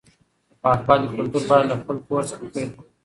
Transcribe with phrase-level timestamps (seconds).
[0.49, 2.83] د پاکوالي کلتور باید له خپل کور څخه پیل کړو.